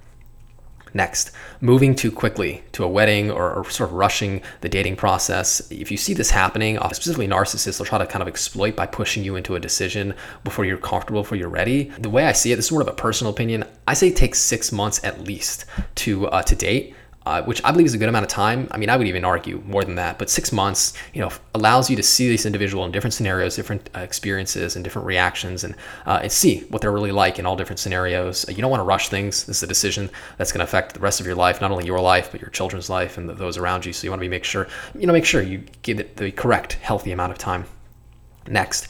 Next, 0.94 1.32
moving 1.62 1.96
too 1.96 2.12
quickly 2.12 2.64
to 2.74 2.84
a 2.84 2.88
wedding 2.88 3.32
or, 3.32 3.54
or, 3.54 3.70
sort 3.70 3.90
of 3.90 3.96
rushing 3.96 4.42
the 4.62 4.70
dating 4.70 4.96
process. 4.96 5.70
If 5.72 5.92
you 5.92 5.98
see 5.98 6.14
this 6.14 6.32
happening, 6.32 6.78
uh, 6.78 6.90
specifically 6.90 7.28
narcissists 7.28 7.80
will 7.80 7.86
try 7.86 7.98
to 7.98 8.06
kind 8.06 8.22
of 8.22 8.28
exploit 8.28 8.76
by 8.76 8.86
pushing 8.86 9.24
you 9.24 9.36
into 9.36 9.56
a 9.56 9.60
decision 9.60 10.14
before 10.44 10.66
you're 10.66 10.78
comfortable, 10.78 11.22
before 11.22 11.38
you're 11.38 11.50
ready. 11.50 11.86
The 12.00 12.10
way 12.10 12.26
I 12.26 12.32
see 12.32 12.52
it, 12.52 12.56
this 12.56 12.66
is 12.66 12.70
sort 12.70 12.82
of 12.82 12.88
a 12.88 12.94
personal 12.94 13.32
opinion. 13.34 13.66
I 13.88 13.94
say 13.94 14.10
it 14.10 14.16
takes 14.16 14.40
six 14.40 14.72
months 14.72 15.04
at 15.04 15.22
least 15.22 15.66
to 15.96 16.28
uh, 16.28 16.44
to 16.44 16.56
date 16.56 16.96
uh, 17.28 17.44
which 17.44 17.62
I 17.66 17.72
believe 17.72 17.88
is 17.88 17.94
a 17.94 17.98
good 17.98 18.08
amount 18.08 18.24
of 18.24 18.30
time. 18.30 18.70
I 18.72 18.78
mean, 18.78 18.90
I 18.90 18.96
would 18.96 19.06
even 19.06 19.26
argue 19.26 19.62
more 19.66 19.84
than 19.84 19.96
that, 19.96 20.18
but 20.18 20.30
six 20.30 20.54
months, 20.54 20.94
you 21.14 21.20
know, 21.20 21.30
allows 21.54 21.90
you 21.90 21.98
to 21.98 22.04
see 22.04 22.30
this 22.30 22.46
individual 22.46 22.86
in 22.86 22.92
different 22.94 23.14
scenarios, 23.14 23.58
different 23.58 23.90
uh, 23.94 24.00
experiences, 24.00 24.78
and 24.78 24.84
different 24.86 25.06
reactions, 25.06 25.66
and 25.66 25.76
uh, 26.06 26.22
and 26.24 26.32
see 26.32 26.62
what 26.70 26.82
they're 26.82 26.94
really 26.94 27.12
like 27.12 27.38
in 27.38 27.46
all 27.46 27.58
different 27.58 27.80
scenarios. 27.80 28.46
You 28.48 28.62
don't 28.62 28.72
want 28.72 28.80
to 28.80 28.86
rush 28.86 29.10
things. 29.10 29.44
This 29.44 29.58
is 29.58 29.64
a 29.64 29.68
decision 29.68 30.10
that's 30.38 30.54
going 30.54 30.60
to 30.60 30.64
affect 30.64 30.94
the 30.94 31.02
rest 31.02 31.20
of 31.20 31.26
your 31.26 31.36
life, 31.36 31.60
not 31.60 31.70
only 31.70 31.86
your 31.86 32.00
life 32.00 32.32
but 32.32 32.40
your 32.40 32.50
children's 32.50 32.90
life 32.90 33.18
and 33.18 33.28
the, 33.28 33.34
those 33.34 33.58
around 33.58 33.86
you. 33.86 33.92
So 33.92 34.06
you 34.06 34.12
want 34.12 34.22
to 34.22 34.26
be 34.26 34.30
make 34.30 34.46
sure, 34.46 34.70
you 34.98 35.06
know, 35.06 35.12
make 35.12 35.26
sure 35.26 35.42
you 35.42 35.66
give 35.82 36.00
it 36.00 36.16
the 36.16 36.32
correct, 36.32 36.74
healthy 36.76 37.12
amount 37.12 37.34
of 37.34 37.38
time. 37.38 37.66
Next, 38.48 38.88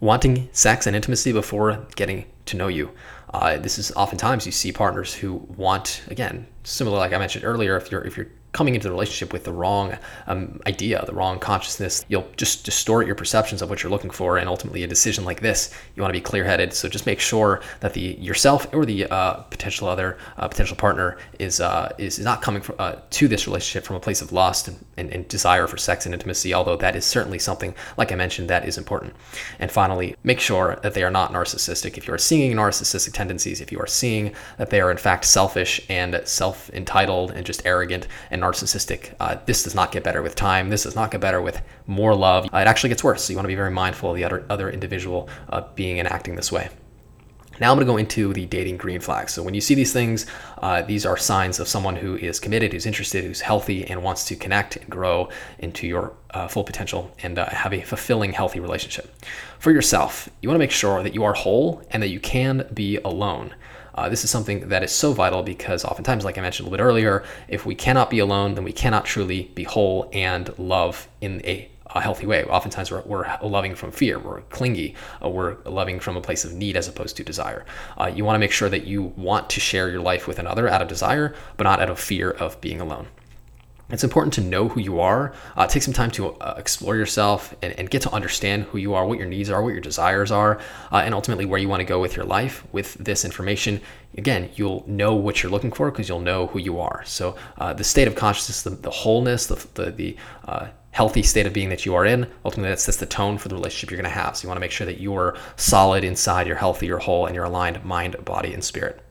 wanting 0.00 0.48
sex 0.52 0.86
and 0.86 0.96
intimacy 0.96 1.32
before 1.32 1.86
getting 1.96 2.24
to 2.46 2.56
know 2.56 2.68
you. 2.68 2.92
Uh, 3.34 3.58
this 3.58 3.78
is 3.78 3.90
oftentimes 3.96 4.46
you 4.46 4.52
see 4.52 4.70
partners 4.70 5.12
who 5.12 5.34
want, 5.56 6.02
again, 6.06 6.46
similar 6.62 6.98
like 6.98 7.12
I 7.12 7.18
mentioned 7.18 7.44
earlier, 7.44 7.76
if 7.76 7.90
you're 7.90 8.02
if 8.02 8.16
you're 8.16 8.28
coming 8.54 8.74
into 8.74 8.88
the 8.88 8.94
relationship 8.94 9.32
with 9.34 9.44
the 9.44 9.52
wrong 9.52 9.98
um, 10.26 10.60
idea, 10.66 11.04
the 11.04 11.12
wrong 11.12 11.38
consciousness, 11.38 12.06
you'll 12.08 12.28
just 12.36 12.64
distort 12.64 13.06
your 13.06 13.16
perceptions 13.16 13.60
of 13.60 13.68
what 13.68 13.82
you're 13.82 13.90
looking 13.90 14.14
for. 14.20 14.38
And 14.38 14.48
ultimately, 14.48 14.82
a 14.84 14.86
decision 14.86 15.24
like 15.24 15.40
this, 15.40 15.74
you 15.94 16.02
want 16.02 16.14
to 16.14 16.18
be 16.20 16.22
clear-headed. 16.22 16.72
So 16.72 16.88
just 16.88 17.04
make 17.04 17.20
sure 17.20 17.60
that 17.80 17.92
the 17.92 18.16
yourself 18.18 18.66
or 18.72 18.86
the 18.86 19.06
uh, 19.10 19.34
potential 19.50 19.88
other 19.88 20.16
uh, 20.38 20.48
potential 20.48 20.76
partner 20.76 21.18
is 21.38 21.60
uh, 21.60 21.92
is 21.98 22.18
not 22.18 22.40
coming 22.40 22.62
from, 22.62 22.76
uh, 22.78 22.94
to 23.10 23.28
this 23.28 23.46
relationship 23.46 23.84
from 23.84 23.96
a 23.96 24.00
place 24.00 24.22
of 24.22 24.32
lust 24.32 24.68
and, 24.68 24.78
and, 24.96 25.10
and 25.10 25.28
desire 25.28 25.66
for 25.66 25.76
sex 25.76 26.06
and 26.06 26.14
intimacy. 26.14 26.54
Although 26.54 26.76
that 26.76 26.94
is 26.94 27.04
certainly 27.04 27.40
something, 27.40 27.74
like 27.98 28.12
I 28.12 28.14
mentioned, 28.14 28.48
that 28.50 28.68
is 28.68 28.78
important. 28.78 29.12
And 29.58 29.70
finally, 29.70 30.14
make 30.22 30.38
sure 30.38 30.78
that 30.82 30.94
they 30.94 31.02
are 31.02 31.10
not 31.10 31.32
narcissistic. 31.32 31.98
If 31.98 32.06
you 32.06 32.14
are 32.14 32.18
seeing 32.18 32.54
narcissistic 32.54 33.12
tendencies, 33.12 33.60
if 33.60 33.72
you 33.72 33.80
are 33.80 33.88
seeing 33.88 34.32
that 34.58 34.70
they 34.70 34.80
are 34.80 34.92
in 34.92 34.96
fact 34.96 35.24
selfish 35.24 35.80
and 35.88 36.20
self-entitled 36.24 37.32
and 37.32 37.44
just 37.44 37.66
arrogant 37.66 38.06
and 38.30 38.43
narcissistic. 38.44 39.14
Uh, 39.18 39.36
this 39.46 39.62
does 39.64 39.74
not 39.74 39.92
get 39.92 40.04
better 40.04 40.22
with 40.22 40.34
time. 40.34 40.68
This 40.68 40.84
does 40.84 40.94
not 40.94 41.10
get 41.10 41.20
better 41.20 41.40
with 41.40 41.62
more 41.86 42.14
love. 42.14 42.44
Uh, 42.46 42.58
it 42.58 42.66
actually 42.66 42.90
gets 42.90 43.04
worse. 43.04 43.24
So 43.24 43.32
you 43.32 43.36
want 43.36 43.44
to 43.44 43.48
be 43.48 43.54
very 43.54 43.70
mindful 43.70 44.10
of 44.10 44.16
the 44.16 44.24
other, 44.24 44.44
other 44.50 44.70
individual 44.70 45.28
uh, 45.48 45.62
being 45.74 45.98
and 45.98 46.08
acting 46.08 46.36
this 46.36 46.52
way. 46.52 46.68
Now 47.60 47.70
I'm 47.70 47.76
going 47.76 47.86
to 47.86 47.92
go 47.92 47.96
into 47.98 48.32
the 48.32 48.46
dating 48.46 48.78
green 48.78 49.00
flags. 49.00 49.32
So 49.32 49.42
when 49.42 49.54
you 49.54 49.60
see 49.60 49.74
these 49.74 49.92
things, 49.92 50.26
uh, 50.58 50.82
these 50.82 51.06
are 51.06 51.16
signs 51.16 51.60
of 51.60 51.68
someone 51.68 51.94
who 51.94 52.16
is 52.16 52.40
committed, 52.40 52.72
who's 52.72 52.84
interested, 52.84 53.22
who's 53.22 53.40
healthy, 53.40 53.84
and 53.84 54.02
wants 54.02 54.24
to 54.26 54.36
connect 54.36 54.76
and 54.76 54.90
grow 54.90 55.28
into 55.60 55.86
your 55.86 56.14
uh, 56.30 56.48
full 56.48 56.64
potential 56.64 57.12
and 57.22 57.38
uh, 57.38 57.48
have 57.50 57.72
a 57.72 57.82
fulfilling, 57.82 58.32
healthy 58.32 58.58
relationship. 58.58 59.14
For 59.60 59.70
yourself, 59.70 60.28
you 60.40 60.48
want 60.48 60.56
to 60.56 60.64
make 60.66 60.72
sure 60.72 61.04
that 61.04 61.14
you 61.14 61.22
are 61.22 61.32
whole 61.32 61.86
and 61.92 62.02
that 62.02 62.08
you 62.08 62.18
can 62.18 62.68
be 62.74 62.96
alone. 63.04 63.54
Uh, 63.94 64.08
this 64.08 64.24
is 64.24 64.30
something 64.30 64.68
that 64.68 64.82
is 64.82 64.92
so 64.92 65.12
vital 65.12 65.42
because 65.42 65.84
oftentimes, 65.84 66.24
like 66.24 66.36
I 66.36 66.40
mentioned 66.40 66.66
a 66.66 66.70
little 66.70 66.84
bit 66.84 66.88
earlier, 66.88 67.24
if 67.48 67.64
we 67.64 67.74
cannot 67.74 68.10
be 68.10 68.18
alone, 68.18 68.54
then 68.54 68.64
we 68.64 68.72
cannot 68.72 69.04
truly 69.04 69.50
be 69.54 69.64
whole 69.64 70.10
and 70.12 70.56
love 70.58 71.08
in 71.20 71.40
a 71.44 71.70
a 71.94 72.00
healthy 72.00 72.26
way. 72.26 72.44
Oftentimes, 72.44 72.90
we're, 72.90 73.02
we're 73.02 73.38
loving 73.42 73.74
from 73.74 73.92
fear, 73.92 74.18
we're 74.18 74.40
clingy, 74.42 74.94
uh, 75.24 75.28
we're 75.28 75.56
loving 75.64 76.00
from 76.00 76.16
a 76.16 76.20
place 76.20 76.44
of 76.44 76.52
need 76.52 76.76
as 76.76 76.88
opposed 76.88 77.16
to 77.16 77.22
desire. 77.22 77.64
Uh, 77.96 78.10
you 78.12 78.24
want 78.24 78.34
to 78.34 78.40
make 78.40 78.50
sure 78.50 78.68
that 78.68 78.84
you 78.84 79.12
want 79.16 79.48
to 79.50 79.60
share 79.60 79.88
your 79.88 80.00
life 80.00 80.26
with 80.26 80.38
another 80.38 80.68
out 80.68 80.82
of 80.82 80.88
desire, 80.88 81.34
but 81.56 81.64
not 81.64 81.80
out 81.80 81.90
of 81.90 82.00
fear 82.00 82.30
of 82.30 82.60
being 82.60 82.80
alone. 82.80 83.06
It's 83.90 84.04
important 84.04 84.32
to 84.34 84.40
know 84.40 84.68
who 84.68 84.80
you 84.80 85.00
are. 85.00 85.34
Uh, 85.56 85.66
take 85.66 85.82
some 85.82 85.92
time 85.92 86.10
to 86.12 86.32
uh, 86.36 86.54
explore 86.56 86.96
yourself 86.96 87.54
and, 87.60 87.78
and, 87.78 87.90
get 87.90 88.00
to 88.02 88.12
understand 88.12 88.64
who 88.64 88.78
you 88.78 88.94
are, 88.94 89.06
what 89.06 89.18
your 89.18 89.26
needs 89.26 89.50
are, 89.50 89.62
what 89.62 89.72
your 89.72 89.80
desires 89.80 90.30
are, 90.30 90.58
uh, 90.90 91.02
and 91.04 91.14
ultimately 91.14 91.44
where 91.44 91.60
you 91.60 91.68
want 91.68 91.80
to 91.80 91.84
go 91.84 92.00
with 92.00 92.16
your 92.16 92.24
life. 92.24 92.64
With 92.72 92.94
this 92.94 93.26
information, 93.26 93.82
again, 94.16 94.50
you'll 94.54 94.84
know 94.86 95.14
what 95.14 95.42
you're 95.42 95.52
looking 95.52 95.70
for 95.70 95.90
because 95.90 96.08
you'll 96.08 96.20
know 96.20 96.46
who 96.46 96.58
you 96.58 96.80
are. 96.80 97.02
So 97.04 97.36
uh, 97.58 97.74
the 97.74 97.84
state 97.84 98.08
of 98.08 98.14
consciousness, 98.14 98.62
the, 98.62 98.70
the 98.70 98.90
wholeness, 98.90 99.46
the, 99.46 99.66
the, 99.74 99.90
the 99.90 100.16
uh, 100.48 100.68
healthy 100.92 101.22
state 101.22 101.46
of 101.46 101.52
being 101.52 101.68
that 101.68 101.84
you 101.84 101.94
are 101.94 102.06
in. 102.06 102.26
Ultimately, 102.44 102.70
that 102.70 102.80
sets 102.80 102.96
the 102.96 103.06
tone 103.06 103.36
for 103.36 103.48
the 103.48 103.54
relationship 103.54 103.90
you're 103.90 104.00
going 104.00 104.10
to 104.10 104.18
have. 104.18 104.36
So 104.36 104.44
you 104.44 104.48
want 104.48 104.56
to 104.56 104.60
make 104.60 104.70
sure 104.70 104.86
that 104.86 105.00
you're 105.00 105.36
solid 105.56 106.04
inside, 106.04 106.46
you're 106.46 106.56
healthy, 106.56 106.86
you're 106.86 106.98
whole, 106.98 107.26
and 107.26 107.34
you're 107.34 107.44
aligned 107.44 107.84
mind, 107.84 108.16
body, 108.24 108.54
and 108.54 108.64
spirit. 108.64 109.03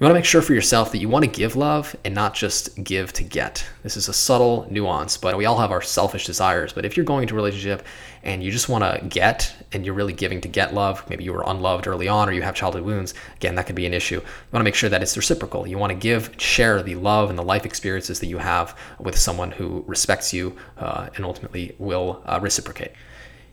You 0.00 0.04
want 0.06 0.12
to 0.14 0.18
make 0.18 0.24
sure 0.24 0.40
for 0.40 0.54
yourself 0.54 0.92
that 0.92 0.98
you 0.98 1.10
want 1.10 1.26
to 1.26 1.30
give 1.30 1.56
love 1.56 1.94
and 2.06 2.14
not 2.14 2.32
just 2.32 2.82
give 2.82 3.12
to 3.12 3.22
get. 3.22 3.66
This 3.82 3.98
is 3.98 4.08
a 4.08 4.14
subtle 4.14 4.66
nuance, 4.70 5.18
but 5.18 5.36
we 5.36 5.44
all 5.44 5.58
have 5.58 5.72
our 5.72 5.82
selfish 5.82 6.24
desires. 6.24 6.72
But 6.72 6.86
if 6.86 6.96
you're 6.96 7.04
going 7.04 7.28
to 7.28 7.34
a 7.34 7.36
relationship 7.36 7.84
and 8.22 8.42
you 8.42 8.50
just 8.50 8.70
want 8.70 8.82
to 8.82 9.06
get 9.06 9.54
and 9.72 9.84
you're 9.84 9.92
really 9.92 10.14
giving 10.14 10.40
to 10.40 10.48
get 10.48 10.72
love, 10.72 11.04
maybe 11.10 11.24
you 11.24 11.34
were 11.34 11.44
unloved 11.46 11.86
early 11.86 12.08
on 12.08 12.30
or 12.30 12.32
you 12.32 12.40
have 12.40 12.54
childhood 12.54 12.82
wounds, 12.82 13.12
again, 13.36 13.56
that 13.56 13.66
could 13.66 13.76
be 13.76 13.84
an 13.84 13.92
issue. 13.92 14.14
You 14.14 14.22
want 14.54 14.62
to 14.62 14.64
make 14.64 14.74
sure 14.74 14.88
that 14.88 15.02
it's 15.02 15.18
reciprocal. 15.18 15.66
You 15.66 15.76
want 15.76 15.90
to 15.90 15.98
give, 15.98 16.30
share 16.38 16.82
the 16.82 16.94
love 16.94 17.28
and 17.28 17.38
the 17.38 17.44
life 17.44 17.66
experiences 17.66 18.20
that 18.20 18.26
you 18.28 18.38
have 18.38 18.74
with 19.00 19.18
someone 19.18 19.50
who 19.50 19.84
respects 19.86 20.32
you 20.32 20.56
uh, 20.78 21.10
and 21.16 21.26
ultimately 21.26 21.76
will 21.78 22.22
uh, 22.24 22.38
reciprocate. 22.40 22.92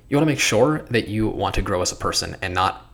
You 0.07 0.15
want 0.15 0.25
to 0.25 0.31
make 0.31 0.39
sure 0.39 0.85
that 0.91 1.09
you 1.09 1.27
want 1.27 1.55
to 1.55 1.61
grow 1.61 1.81
as 1.81 1.91
a 1.91 1.97
person 1.97 2.37
and 2.41 2.53
not 2.53 2.86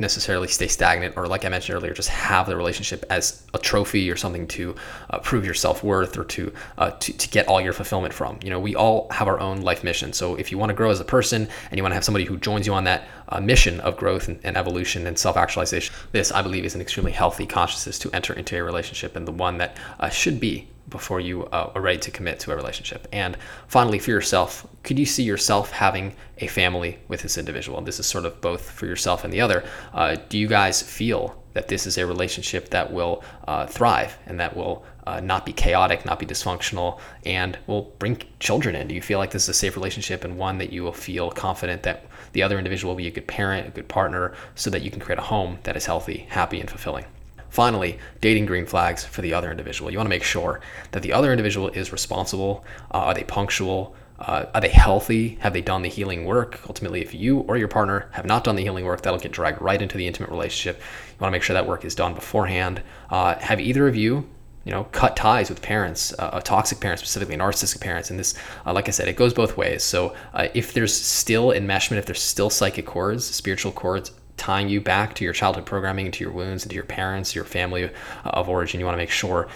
necessarily 0.00 0.48
stay 0.48 0.66
stagnant 0.66 1.16
or 1.16 1.26
like 1.26 1.44
i 1.44 1.48
mentioned 1.48 1.76
earlier 1.76 1.92
just 1.92 2.08
have 2.08 2.46
the 2.46 2.56
relationship 2.56 3.04
as 3.10 3.42
a 3.54 3.58
trophy 3.58 4.10
or 4.10 4.16
something 4.16 4.46
to 4.46 4.74
uh, 5.10 5.18
prove 5.18 5.44
your 5.44 5.54
self-worth 5.54 6.18
or 6.18 6.24
to, 6.24 6.52
uh, 6.78 6.90
to 6.92 7.12
to 7.12 7.28
get 7.28 7.48
all 7.48 7.60
your 7.60 7.72
fulfillment 7.72 8.12
from. 8.12 8.38
You 8.42 8.50
know 8.50 8.60
we 8.60 8.74
all 8.74 9.08
have 9.10 9.28
our 9.28 9.40
own 9.40 9.62
life 9.62 9.84
mission. 9.84 10.12
So 10.12 10.34
if 10.36 10.50
you 10.50 10.58
want 10.58 10.70
to 10.70 10.74
grow 10.74 10.90
as 10.90 11.00
a 11.00 11.04
person 11.04 11.48
and 11.70 11.78
you 11.78 11.82
want 11.82 11.92
to 11.92 11.94
have 11.94 12.04
somebody 12.04 12.24
who 12.24 12.36
joins 12.36 12.66
you 12.66 12.74
on 12.74 12.84
that 12.84 13.08
uh, 13.28 13.40
mission 13.40 13.80
of 13.80 13.96
growth 13.96 14.28
and, 14.28 14.40
and 14.44 14.56
evolution 14.56 15.06
and 15.06 15.18
self-actualization 15.18 15.94
this 16.12 16.32
i 16.32 16.42
believe 16.42 16.64
is 16.64 16.74
an 16.74 16.80
extremely 16.80 17.12
healthy 17.12 17.46
consciousness 17.46 17.98
to 17.98 18.10
enter 18.12 18.32
into 18.32 18.56
a 18.56 18.62
relationship 18.62 19.16
and 19.16 19.26
the 19.26 19.32
one 19.32 19.58
that 19.58 19.76
uh, 20.00 20.08
should 20.08 20.38
be 20.40 20.68
before 20.88 21.20
you 21.20 21.44
uh, 21.46 21.72
are 21.74 21.80
ready 21.80 21.98
to 21.98 22.10
commit 22.10 22.38
to 22.40 22.52
a 22.52 22.56
relationship. 22.56 23.08
And 23.12 23.36
finally, 23.68 23.98
for 23.98 24.10
yourself, 24.10 24.66
could 24.82 24.98
you 24.98 25.06
see 25.06 25.22
yourself 25.22 25.70
having 25.70 26.14
a 26.38 26.46
family 26.46 26.98
with 27.08 27.22
this 27.22 27.38
individual? 27.38 27.78
And 27.78 27.86
this 27.86 27.98
is 27.98 28.06
sort 28.06 28.24
of 28.24 28.40
both 28.40 28.70
for 28.70 28.86
yourself 28.86 29.24
and 29.24 29.32
the 29.32 29.40
other. 29.40 29.64
Uh, 29.92 30.16
do 30.28 30.38
you 30.38 30.46
guys 30.46 30.82
feel 30.82 31.42
that 31.54 31.68
this 31.68 31.86
is 31.86 31.96
a 31.98 32.06
relationship 32.06 32.68
that 32.70 32.92
will 32.92 33.24
uh, 33.48 33.66
thrive 33.66 34.18
and 34.26 34.38
that 34.38 34.56
will 34.56 34.84
uh, 35.06 35.20
not 35.20 35.46
be 35.46 35.52
chaotic, 35.52 36.04
not 36.04 36.18
be 36.18 36.26
dysfunctional, 36.26 36.98
and 37.24 37.58
will 37.66 37.92
bring 37.98 38.20
children 38.40 38.74
in? 38.74 38.88
Do 38.88 38.94
you 38.94 39.02
feel 39.02 39.18
like 39.18 39.30
this 39.30 39.44
is 39.44 39.48
a 39.50 39.54
safe 39.54 39.76
relationship 39.76 40.24
and 40.24 40.38
one 40.38 40.58
that 40.58 40.72
you 40.72 40.82
will 40.82 40.92
feel 40.92 41.30
confident 41.30 41.82
that 41.84 42.06
the 42.32 42.42
other 42.42 42.58
individual 42.58 42.92
will 42.92 42.98
be 42.98 43.06
a 43.06 43.12
good 43.12 43.26
parent, 43.26 43.68
a 43.68 43.70
good 43.70 43.88
partner, 43.88 44.34
so 44.54 44.70
that 44.70 44.82
you 44.82 44.90
can 44.90 45.00
create 45.00 45.18
a 45.18 45.22
home 45.22 45.58
that 45.62 45.76
is 45.76 45.86
healthy, 45.86 46.26
happy, 46.28 46.60
and 46.60 46.68
fulfilling? 46.68 47.04
Finally, 47.50 47.98
dating 48.20 48.46
green 48.46 48.66
flags 48.66 49.04
for 49.04 49.22
the 49.22 49.32
other 49.32 49.50
individual. 49.50 49.88
You 49.88 49.98
want 49.98 50.06
to 50.06 50.10
make 50.10 50.24
sure 50.24 50.60
that 50.90 51.02
the 51.02 51.12
other 51.12 51.30
individual 51.30 51.68
is 51.68 51.92
responsible. 51.92 52.64
Uh, 52.90 52.98
are 52.98 53.14
they 53.14 53.22
punctual? 53.22 53.94
Uh, 54.18 54.46
are 54.54 54.60
they 54.60 54.68
healthy? 54.68 55.36
Have 55.40 55.52
they 55.52 55.60
done 55.60 55.82
the 55.82 55.88
healing 55.88 56.24
work? 56.24 56.60
Ultimately, 56.68 57.00
if 57.00 57.14
you 57.14 57.40
or 57.40 57.56
your 57.56 57.68
partner 57.68 58.08
have 58.12 58.24
not 58.24 58.44
done 58.44 58.56
the 58.56 58.62
healing 58.62 58.84
work, 58.84 59.02
that'll 59.02 59.18
get 59.18 59.32
dragged 59.32 59.60
right 59.60 59.80
into 59.80 59.98
the 59.98 60.06
intimate 60.06 60.30
relationship. 60.30 60.78
You 60.78 61.16
want 61.20 61.32
to 61.32 61.32
make 61.32 61.42
sure 61.42 61.54
that 61.54 61.66
work 61.66 61.84
is 61.84 61.94
done 61.94 62.14
beforehand. 62.14 62.80
Uh, 63.10 63.34
have 63.36 63.60
either 63.60 63.88
of 63.88 63.96
you 63.96 64.28
you 64.64 64.72
know, 64.72 64.84
cut 64.92 65.14
ties 65.14 65.50
with 65.50 65.60
parents, 65.60 66.14
uh, 66.18 66.40
toxic 66.40 66.80
parents, 66.80 67.02
specifically 67.02 67.36
narcissistic 67.36 67.80
parents. 67.80 68.10
And 68.10 68.18
this, 68.18 68.34
uh, 68.64 68.72
like 68.72 68.88
I 68.88 68.92
said, 68.92 69.08
it 69.08 69.16
goes 69.16 69.34
both 69.34 69.56
ways. 69.56 69.82
So 69.82 70.14
uh, 70.32 70.48
if 70.54 70.72
there's 70.72 70.94
still 70.94 71.48
enmeshment, 71.48 71.98
if 71.98 72.06
there's 72.06 72.22
still 72.22 72.48
psychic 72.48 72.86
cords, 72.86 73.26
spiritual 73.26 73.72
cords 73.72 74.12
tying 74.36 74.68
you 74.68 74.80
back 74.80 75.14
to 75.14 75.24
your 75.24 75.34
childhood 75.34 75.66
programming, 75.66 76.10
to 76.10 76.24
your 76.24 76.32
wounds, 76.32 76.66
to 76.66 76.74
your 76.74 76.84
parents, 76.84 77.34
your 77.34 77.44
family 77.44 77.90
of 78.24 78.48
origin. 78.48 78.80
You 78.80 78.86
want 78.86 78.94
to 78.94 78.98
make 78.98 79.10
sure 79.10 79.48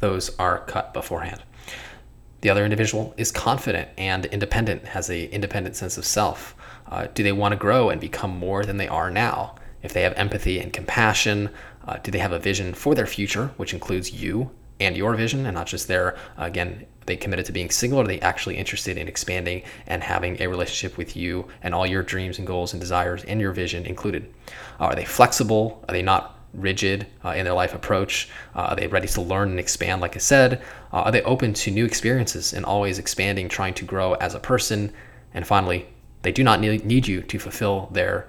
those 0.00 0.34
are 0.38 0.60
cut 0.60 0.94
beforehand. 0.94 1.42
The 2.44 2.50
other 2.50 2.64
individual 2.64 3.14
is 3.16 3.32
confident 3.32 3.88
and 3.96 4.26
independent, 4.26 4.84
has 4.88 5.08
a 5.08 5.32
independent 5.32 5.76
sense 5.76 5.96
of 5.96 6.04
self. 6.04 6.54
Uh, 6.86 7.06
do 7.14 7.22
they 7.22 7.32
want 7.32 7.52
to 7.52 7.56
grow 7.56 7.88
and 7.88 7.98
become 7.98 8.38
more 8.38 8.66
than 8.66 8.76
they 8.76 8.86
are 8.86 9.10
now? 9.10 9.54
If 9.82 9.94
they 9.94 10.02
have 10.02 10.12
empathy 10.18 10.60
and 10.60 10.70
compassion, 10.70 11.48
uh, 11.88 11.96
do 12.02 12.10
they 12.10 12.18
have 12.18 12.32
a 12.32 12.38
vision 12.38 12.74
for 12.74 12.94
their 12.94 13.06
future, 13.06 13.46
which 13.56 13.72
includes 13.72 14.12
you 14.12 14.50
and 14.78 14.94
your 14.94 15.14
vision, 15.14 15.46
and 15.46 15.54
not 15.54 15.66
just 15.66 15.88
their 15.88 16.18
again 16.36 16.84
they 17.06 17.16
committed 17.16 17.46
to 17.46 17.52
being 17.52 17.70
single 17.70 18.00
are 18.00 18.06
they 18.06 18.20
actually 18.20 18.58
interested 18.58 18.98
in 18.98 19.08
expanding 19.08 19.62
and 19.86 20.02
having 20.02 20.40
a 20.42 20.46
relationship 20.46 20.98
with 20.98 21.16
you 21.16 21.48
and 21.62 21.74
all 21.74 21.86
your 21.86 22.02
dreams 22.02 22.36
and 22.36 22.46
goals 22.46 22.74
and 22.74 22.80
desires 22.80 23.24
and 23.24 23.40
your 23.40 23.52
vision 23.52 23.84
included 23.84 24.32
are 24.80 24.94
they 24.94 25.04
flexible 25.04 25.84
are 25.86 25.92
they 25.92 26.00
not 26.00 26.33
rigid 26.54 27.06
uh, 27.24 27.30
in 27.30 27.44
their 27.44 27.54
life 27.54 27.74
approach? 27.74 28.28
Uh, 28.54 28.60
are 28.60 28.76
they 28.76 28.86
ready 28.86 29.08
to 29.08 29.20
learn 29.20 29.50
and 29.50 29.58
expand 29.58 30.00
like 30.00 30.16
i 30.16 30.18
said? 30.18 30.62
Uh, 30.92 31.02
are 31.02 31.12
they 31.12 31.22
open 31.22 31.52
to 31.54 31.70
new 31.70 31.84
experiences 31.84 32.52
and 32.52 32.64
always 32.64 32.98
expanding 32.98 33.48
trying 33.48 33.74
to 33.74 33.84
grow 33.84 34.14
as 34.14 34.34
a 34.34 34.40
person? 34.40 34.92
And 35.32 35.46
finally 35.46 35.86
they 36.22 36.32
do 36.32 36.42
not 36.42 36.60
need, 36.60 37.06
you 37.06 37.20
to 37.20 37.38
fulfill 37.38 37.88
their 37.92 38.26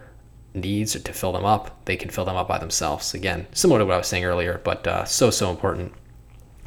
needs 0.54 0.96
or 0.96 1.00
to 1.00 1.14
fill 1.14 1.32
them 1.32 1.46
up. 1.46 1.86
They 1.86 1.96
can 1.96 2.10
fill 2.10 2.26
them 2.26 2.36
up 2.36 2.48
by 2.48 2.58
themselves. 2.58 3.14
Again 3.14 3.48
similar 3.54 3.80
to 3.80 3.86
what 3.86 3.96
i 3.96 3.98
was 3.98 4.08
saying 4.08 4.26
earlier 4.26 4.62
but 4.64 4.86
uh, 4.88 5.06
so 5.06 5.30
so 5.30 5.50
important. 5.50 5.94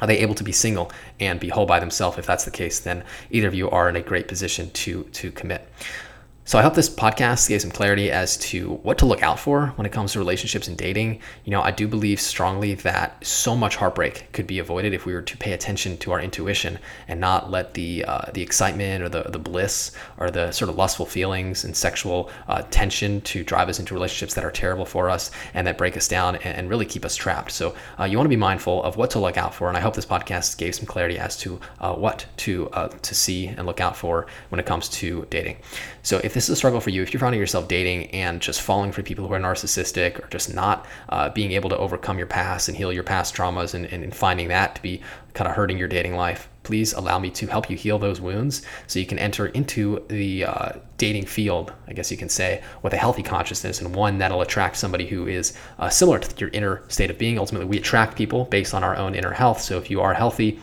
Are 0.01 0.07
they 0.07 0.19
able 0.19 0.35
to 0.35 0.43
be 0.45 0.53
single 0.53 0.91
and 1.19 1.39
be 1.39 1.49
whole 1.49 1.65
by 1.65 1.79
themselves? 1.79 2.17
If 2.17 2.25
that's 2.25 2.45
the 2.45 2.51
case, 2.51 2.79
then 2.79 3.03
either 3.31 3.49
of 3.49 3.53
you 3.53 3.69
are 3.69 3.89
in 3.89 3.97
a 3.97 4.01
great 4.01 4.27
position 4.27 4.71
to 4.71 5.03
to 5.03 5.31
commit. 5.31 5.67
So 6.49 6.57
I 6.57 6.63
hope 6.63 6.73
this 6.73 6.89
podcast 6.89 7.47
gave 7.47 7.61
some 7.61 7.69
clarity 7.69 8.09
as 8.09 8.35
to 8.37 8.79
what 8.81 8.97
to 8.97 9.05
look 9.05 9.21
out 9.21 9.37
for 9.37 9.67
when 9.75 9.85
it 9.85 9.91
comes 9.91 10.13
to 10.13 10.17
relationships 10.17 10.67
and 10.67 10.75
dating. 10.75 11.19
You 11.45 11.51
know, 11.51 11.61
I 11.61 11.69
do 11.69 11.87
believe 11.87 12.19
strongly 12.19 12.73
that 12.73 13.23
so 13.23 13.55
much 13.55 13.75
heartbreak 13.75 14.31
could 14.31 14.47
be 14.47 14.57
avoided 14.57 14.95
if 14.95 15.05
we 15.05 15.13
were 15.13 15.21
to 15.21 15.37
pay 15.37 15.53
attention 15.53 15.95
to 15.97 16.11
our 16.11 16.19
intuition 16.19 16.79
and 17.07 17.19
not 17.19 17.51
let 17.51 17.75
the 17.75 18.03
uh, 18.03 18.31
the 18.33 18.41
excitement 18.41 19.03
or 19.03 19.09
the 19.09 19.29
the 19.29 19.37
bliss 19.37 19.91
or 20.17 20.31
the 20.31 20.51
sort 20.51 20.69
of 20.69 20.75
lustful 20.75 21.05
feelings 21.05 21.65
and 21.65 21.77
sexual 21.77 22.31
uh, 22.47 22.63
tension 22.71 23.21
to 23.21 23.43
drive 23.43 23.69
us 23.69 23.79
into 23.79 23.93
relationships 23.93 24.33
that 24.33 24.43
are 24.43 24.49
terrible 24.49 24.85
for 24.85 25.07
us 25.07 25.29
and 25.53 25.67
that 25.67 25.77
break 25.77 25.95
us 25.95 26.07
down 26.07 26.35
and, 26.37 26.57
and 26.57 26.67
really 26.67 26.87
keep 26.87 27.05
us 27.05 27.15
trapped. 27.15 27.51
So 27.51 27.75
uh, 27.99 28.05
you 28.05 28.17
want 28.17 28.25
to 28.25 28.35
be 28.35 28.35
mindful 28.35 28.81
of 28.81 28.97
what 28.97 29.11
to 29.11 29.19
look 29.19 29.37
out 29.37 29.53
for, 29.53 29.67
and 29.67 29.77
I 29.77 29.81
hope 29.81 29.93
this 29.93 30.03
podcast 30.03 30.57
gave 30.57 30.73
some 30.73 30.87
clarity 30.87 31.19
as 31.19 31.37
to 31.41 31.59
uh, 31.79 31.93
what 31.93 32.25
to 32.37 32.71
uh, 32.71 32.87
to 32.87 33.13
see 33.13 33.45
and 33.45 33.67
look 33.67 33.79
out 33.79 33.95
for 33.95 34.25
when 34.49 34.59
it 34.59 34.65
comes 34.65 34.89
to 34.89 35.27
dating. 35.29 35.57
So 36.01 36.19
if 36.23 36.38
this 36.39 36.45
is 36.45 36.53
a 36.53 36.55
struggle 36.55 36.79
for 36.79 36.89
you, 36.89 37.03
if 37.03 37.11
you're 37.11 37.19
finding 37.19 37.37
yourself 37.37 37.67
dating 37.67 38.05
and 38.11 38.41
just 38.41 38.61
falling 38.61 38.93
for 38.93 39.03
people 39.03 39.27
who 39.27 39.33
are 39.33 39.39
narcissistic 39.41 40.23
or 40.23 40.27
just 40.29 40.53
not 40.53 40.85
uh, 41.09 41.27
being 41.27 41.51
able 41.51 41.69
to 41.69 41.77
overcome 41.77 42.17
your 42.17 42.27
past 42.27 42.69
and 42.69 42.77
heal 42.77 42.93
your 42.93 43.03
past 43.03 43.35
traumas 43.35 43.73
and, 43.73 43.85
and 43.87 44.15
finding 44.15 44.47
that 44.47 44.73
to 44.73 44.81
be 44.81 45.01
kind 45.33 45.49
of 45.49 45.55
hurting 45.57 45.77
your 45.77 45.89
dating 45.89 46.15
life, 46.15 46.47
please 46.63 46.93
allow 46.93 47.19
me 47.19 47.29
to 47.29 47.45
help 47.47 47.69
you 47.69 47.75
heal 47.75 47.99
those 47.99 48.21
wounds 48.21 48.61
so 48.87 48.99
you 48.99 49.05
can 49.05 49.19
enter 49.19 49.47
into 49.47 50.01
the 50.07 50.45
uh, 50.45 50.71
dating 50.97 51.25
field, 51.25 51.73
I 51.89 51.93
guess 51.93 52.09
you 52.09 52.15
can 52.15 52.29
say, 52.29 52.63
with 52.83 52.93
a 52.93 52.97
healthy 52.97 53.21
consciousness 53.21 53.81
and 53.81 53.93
one 53.93 54.17
that'll 54.19 54.39
attract 54.39 54.77
somebody 54.77 55.07
who 55.07 55.27
is 55.27 55.57
uh, 55.77 55.89
similar 55.89 56.19
to 56.19 56.39
your 56.39 56.51
inner 56.51 56.83
state 56.87 57.09
of 57.09 57.17
being. 57.17 57.37
Ultimately, 57.37 57.67
we 57.67 57.79
attract 57.79 58.17
people 58.17 58.45
based 58.45 58.73
on 58.73 58.81
our 58.81 58.95
own 58.95 59.13
inner 59.13 59.33
health. 59.33 59.59
So 59.59 59.77
if 59.77 59.91
you 59.91 59.99
are 59.99 60.13
healthy, 60.13 60.57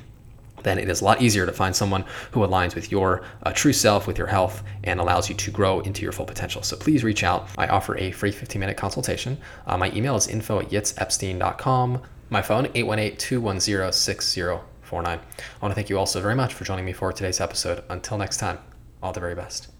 then 0.66 0.78
it 0.78 0.88
is 0.90 1.00
a 1.00 1.04
lot 1.04 1.22
easier 1.22 1.46
to 1.46 1.52
find 1.52 1.74
someone 1.74 2.04
who 2.32 2.40
aligns 2.40 2.74
with 2.74 2.90
your 2.90 3.22
uh, 3.44 3.52
true 3.52 3.72
self, 3.72 4.06
with 4.08 4.18
your 4.18 4.26
health, 4.26 4.64
and 4.82 4.98
allows 4.98 5.28
you 5.28 5.34
to 5.36 5.50
grow 5.52 5.78
into 5.80 6.02
your 6.02 6.12
full 6.12 6.26
potential. 6.26 6.62
So 6.62 6.76
please 6.76 7.04
reach 7.04 7.22
out. 7.22 7.48
I 7.56 7.68
offer 7.68 7.96
a 7.96 8.10
free 8.10 8.32
15 8.32 8.58
minute 8.58 8.76
consultation. 8.76 9.38
Uh, 9.66 9.78
my 9.78 9.92
email 9.92 10.16
is 10.16 10.26
info 10.26 10.58
at 10.58 10.70
yitzepstein.com. 10.70 12.02
My 12.30 12.42
phone, 12.42 12.66
818 12.74 13.16
210 13.16 13.92
6049. 13.92 15.18
I 15.18 15.20
want 15.62 15.70
to 15.70 15.74
thank 15.74 15.88
you 15.88 15.98
all 15.98 16.06
so 16.06 16.20
very 16.20 16.34
much 16.34 16.52
for 16.52 16.64
joining 16.64 16.84
me 16.84 16.92
for 16.92 17.12
today's 17.12 17.40
episode. 17.40 17.84
Until 17.88 18.18
next 18.18 18.38
time, 18.38 18.58
all 19.02 19.12
the 19.12 19.20
very 19.20 19.36
best. 19.36 19.75